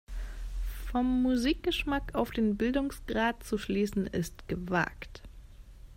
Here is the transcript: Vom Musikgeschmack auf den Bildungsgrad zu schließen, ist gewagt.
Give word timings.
Vom 0.91 1.21
Musikgeschmack 1.21 2.15
auf 2.15 2.31
den 2.31 2.57
Bildungsgrad 2.57 3.43
zu 3.43 3.59
schließen, 3.59 4.07
ist 4.07 4.47
gewagt. 4.47 5.21